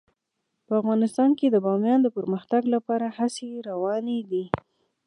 [0.65, 4.45] په افغانستان کې د بامیان د پرمختګ لپاره هڅې روانې دي.